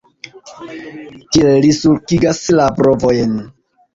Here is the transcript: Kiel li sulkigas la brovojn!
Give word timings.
Kiel 1.35 1.59
li 1.65 1.69
sulkigas 1.81 2.41
la 2.61 2.65
brovojn! 2.79 3.37